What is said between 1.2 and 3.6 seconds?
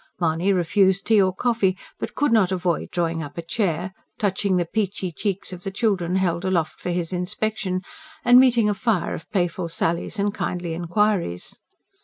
or coffee; but could not avoid drawing up a